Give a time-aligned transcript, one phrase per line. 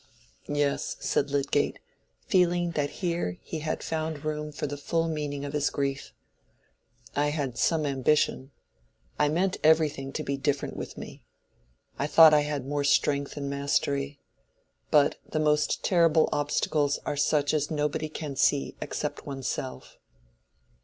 [0.49, 1.77] "Yes," said Lydgate,
[2.25, 6.11] feeling that here he had found room for the full meaning of his grief.
[7.15, 8.49] "I had some ambition.
[9.19, 11.23] I meant everything to be different with me.
[11.99, 14.19] I thought I had more strength and mastery.
[14.89, 19.99] But the most terrible obstacles are such as nobody can see except oneself."